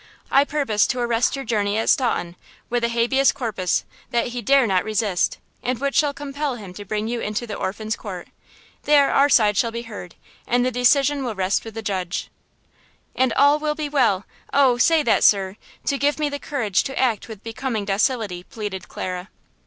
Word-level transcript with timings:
I 0.31 0.45
purpose 0.45 0.87
to 0.87 0.99
arrest 0.99 1.35
your 1.35 1.45
journey 1.45 1.77
at 1.77 1.87
Staunton 1.87 2.35
with 2.71 2.83
a 2.83 2.89
habeas 2.89 3.31
corpus 3.31 3.85
that 4.09 4.29
he 4.29 4.41
dare 4.41 4.65
not 4.65 4.83
resist, 4.83 5.37
and 5.61 5.77
which 5.77 5.93
shall 5.93 6.11
compel 6.11 6.55
him 6.55 6.73
to 6.73 6.85
bring 6.85 7.07
you 7.07 7.21
into 7.21 7.45
the 7.45 7.53
Orphans' 7.53 7.95
Court. 7.95 8.29
There 8.85 9.11
our 9.11 9.29
side 9.29 9.57
shall 9.57 9.69
be 9.69 9.83
heard, 9.83 10.15
and 10.47 10.65
the 10.65 10.71
decision 10.71 11.23
will 11.23 11.35
rest 11.35 11.63
with 11.63 11.75
the 11.75 11.83
judge." 11.83 12.31
"And 13.15 13.31
all 13.33 13.59
will 13.59 13.75
be 13.75 13.89
well! 13.89 14.25
Oh, 14.51 14.79
say 14.79 15.03
that, 15.03 15.23
sir! 15.23 15.55
to 15.85 15.99
give 15.99 16.17
me 16.17 16.29
the 16.29 16.39
courage 16.39 16.81
to 16.85 16.97
act 16.97 17.27
with 17.27 17.43
becoming 17.43 17.85
docility," 17.85 18.43
pleaded 18.43 18.87
Clara. 18.87 19.29